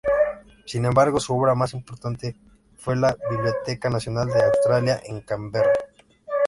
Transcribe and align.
Sin 0.65 0.85
embargo, 0.85 1.19
su 1.19 1.35
obra 1.37 1.53
más 1.53 1.75
importante 1.75 2.35
fue 2.75 2.95
la 2.95 3.15
Biblioteca 3.29 3.87
Nacional 3.87 4.25
de 4.29 4.41
Australia, 4.41 4.99
en 5.05 5.21
Canberra. 5.21 5.69